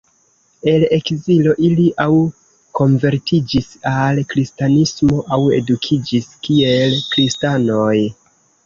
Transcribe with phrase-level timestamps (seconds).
[0.69, 2.09] En ekzilo ili aŭ
[2.81, 7.97] konvertiĝis al kristanismo aŭ edukiĝis kiel kristanoj.